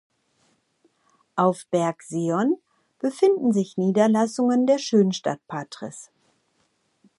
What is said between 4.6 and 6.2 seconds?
der Schönstatt-Patres.